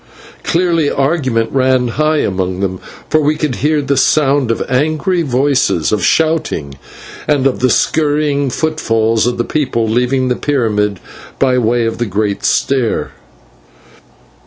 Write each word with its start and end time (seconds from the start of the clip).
Clearly 0.43 0.89
argument 0.89 1.51
ran 1.51 1.89
high 1.89 2.21
among 2.21 2.59
them, 2.59 2.79
for 3.07 3.21
we 3.21 3.35
could 3.35 3.57
hear 3.57 3.83
the 3.83 3.95
sound 3.95 4.49
of 4.49 4.63
angry 4.67 5.21
voices, 5.21 5.91
of 5.91 6.03
shouting, 6.03 6.73
and 7.27 7.45
of 7.45 7.59
the 7.59 7.69
hurrying 7.93 8.49
footfalls 8.49 9.27
of 9.27 9.37
the 9.37 9.43
people 9.43 9.87
leaving 9.87 10.27
the 10.27 10.35
pyramid 10.35 10.99
by 11.37 11.59
way 11.59 11.85
of 11.85 11.99
the 11.99 12.07
great 12.07 12.43
stair. 12.43 13.11